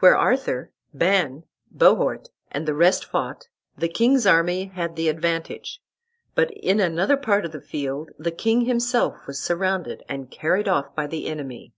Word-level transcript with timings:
Where 0.00 0.18
Arthur, 0.18 0.70
Ban, 0.92 1.44
Bohort, 1.74 2.28
and 2.50 2.68
the 2.68 2.74
rest 2.74 3.06
fought 3.06 3.48
the 3.74 3.88
king's 3.88 4.26
army 4.26 4.66
had 4.66 4.96
the 4.96 5.08
advantage; 5.08 5.80
but 6.34 6.50
in 6.50 6.78
another 6.78 7.16
part 7.16 7.46
of 7.46 7.52
the 7.52 7.60
field 7.62 8.10
the 8.18 8.32
king 8.32 8.66
himself 8.66 9.26
was 9.26 9.40
surrounded 9.42 10.02
and 10.10 10.30
carried 10.30 10.68
off 10.68 10.94
by 10.94 11.06
the 11.06 11.26
enemy. 11.26 11.72